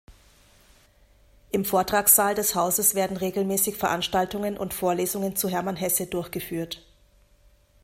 [1.51, 6.83] Im Vortragssaal des Hauses werden regelmäßig Veranstaltungen und Vorlesungen zu Hermann Hesse durchgeführt.